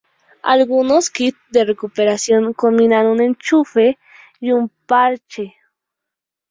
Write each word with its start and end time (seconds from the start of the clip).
Algunos 0.55 1.11
kits 1.11 1.37
de 1.55 1.63
reparación 1.63 2.53
combinan 2.63 3.05
un 3.13 3.19
enchufe 3.21 3.99
y 4.39 4.51
un 4.51 4.63
parche. 4.89 5.45